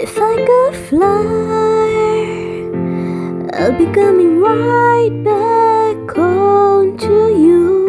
If 0.00 0.16
I 0.16 0.36
could 0.48 0.76
fly, 0.88 1.90
I'll 3.52 3.76
be 3.76 3.86
coming 3.86 4.38
right 4.38 5.10
back 5.24 6.10
home 6.14 6.96
to 6.98 7.14
you. 7.44 7.88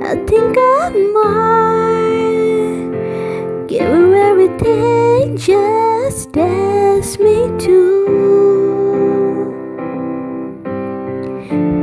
I 0.00 0.14
think 0.28 0.56
I 0.56 0.90
might 1.18 2.86
give 3.66 3.88
her 3.88 4.14
everything, 4.30 5.36
just 5.36 6.36
ask 6.36 7.18
me 7.18 7.48
to. 7.58 7.76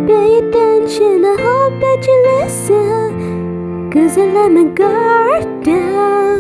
Pay 0.07 0.37
attention, 0.39 1.25
I 1.25 1.35
hope 1.47 1.75
that 1.83 2.01
you 2.07 2.17
listen. 2.39 3.91
Cause 3.91 4.17
I 4.17 4.25
let 4.27 4.51
my 4.53 4.63
guard 4.63 5.63
down. 5.65 6.37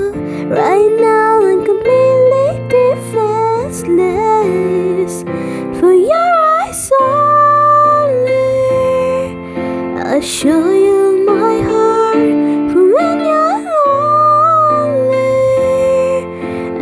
Right 0.49 0.93
now, 0.97 1.36
I'll 10.17 10.23
show 10.23 10.71
you 10.73 11.23
my 11.27 11.61
heart. 11.61 12.33
For 12.71 12.83
when 12.95 13.17
you're 13.29 13.61
lonely, 14.65 15.13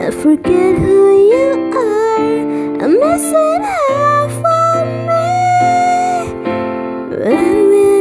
I 0.01 0.09
forget 0.09 0.77
who 0.77 0.99
you 1.33 1.49
are. 1.75 2.81
I'm 2.81 2.93
missing 2.97 3.63
half 3.89 4.35
of 4.71 4.87
me. 5.09 5.35
When 7.25 7.55
we're 7.71 7.94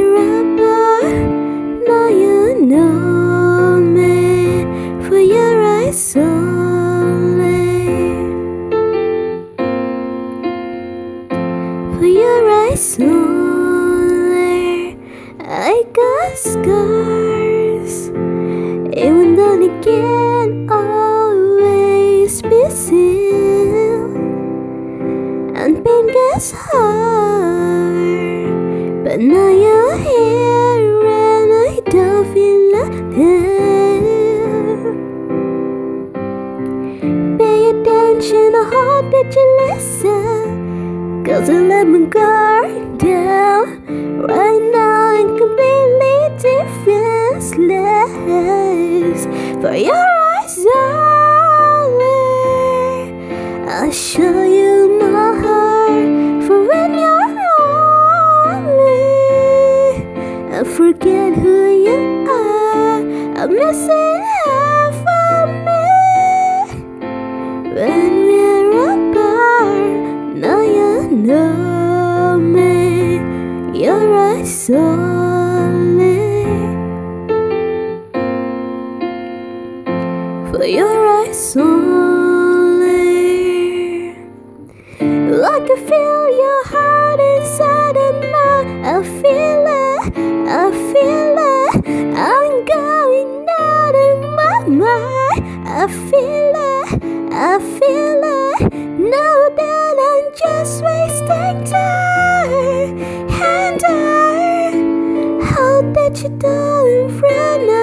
scars. 16.45 18.09
Even 18.92 19.34
though 19.34 19.56
they 19.59 19.73
can't 19.83 20.70
always 20.70 22.42
be 22.42 22.70
seen. 22.70 24.12
And 25.56 25.83
pain 25.84 26.06
gets 26.06 26.53
hard. 26.53 27.65
But 29.05 29.20
now 29.20 29.50
you're 29.65 29.97
here 30.09 31.06
and 31.09 31.50
I 31.67 31.81
don't 31.89 32.27
feel 32.34 32.61
like 32.77 32.98
there. 33.17 33.65
Pay 37.39 37.61
attention, 37.72 38.48
I 38.62 38.65
hope 38.75 39.06
that 39.15 39.28
you 39.37 39.47
listen. 39.65 40.45
Cause 41.25 41.48
I 41.48 41.53
let 41.59 41.87
my 41.87 42.00
guard 42.06 42.98
down. 42.98 43.65
Right 44.28 44.62
now 44.72 45.17
I'm 45.17 45.39
your 49.77 49.94
eyes 49.94 50.58
only. 50.58 52.14
I'll 53.69 53.92
show 53.92 54.42
you 54.42 54.98
my 55.00 55.34
heart. 55.42 56.44
For 56.47 56.58
when 56.69 56.91
you're 56.94 57.31
lonely, 57.58 58.84
I 60.55 60.62
forget 60.64 61.34
who 61.34 61.56
you 61.89 62.00
are. 62.28 63.00
I'm 63.41 63.50
missing 63.55 64.22
half 64.44 64.94
of 65.31 65.48
me. 65.66 65.86
When 67.75 68.12
we're 68.28 69.10
apart, 69.10 70.37
now 70.37 70.60
you 70.60 71.09
know 71.10 72.38
me. 72.38 73.19
Your 73.78 74.04
eyes 74.15 74.70
only. 74.70 75.13
I 85.54 85.60
can 85.60 85.76
feel 85.87 86.31
your 86.42 86.65
heart 86.66 87.20
inside 87.20 87.97
of 87.97 88.15
mine. 88.34 88.84
I 88.84 89.04
feel 89.04 89.65
it, 89.70 90.03
I 90.50 90.70
feel 90.91 91.37
it. 91.38 91.75
I'm 92.19 92.65
going 92.65 93.47
out 93.60 93.94
of 93.94 94.16
my 94.34 94.56
mind. 94.66 95.69
I 95.69 95.87
feel 96.10 96.54
it, 96.75 97.04
I 97.32 97.59
feel 97.78 98.22
it. 98.43 98.72
Know 98.98 99.38
that 99.60 99.94
I'm 100.10 100.26
just 100.43 100.82
wasting 100.82 101.62
time. 101.70 102.98
And 103.41 103.81
I 103.87 104.72
hope 105.54 105.94
that 105.94 106.20
you 106.20 106.31
don't 106.31 107.20
run 107.20 107.74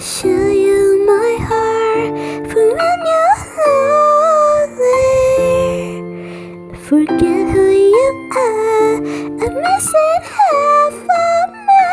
show 0.00 0.48
you 0.48 1.04
my 1.06 1.36
heart 1.44 2.14
for 2.50 2.64
when 2.72 3.00
you're 3.10 3.40
lonely. 4.72 4.96
Forget 6.88 7.44
who 7.52 7.64
you 7.70 8.08
are. 8.34 8.96
I'm 8.96 9.54
missing 9.60 10.22
half 10.24 10.96
of 11.28 11.48
me. 11.68 11.84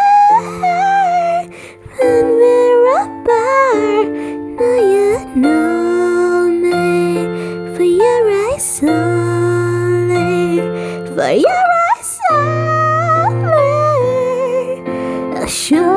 When 2.00 2.26
we're 2.40 2.86
apart, 2.96 4.08
now 4.56 4.78
you 4.94 5.12
know 5.36 6.48
me. 6.48 7.76
For 7.76 7.84
your 7.84 8.22
eyes 8.54 8.70
only. 8.84 10.64
For 11.14 11.32
your 11.32 11.68
eyes 11.92 12.12
only. 12.32 13.68
I'll 15.38 15.48
show 15.48 15.97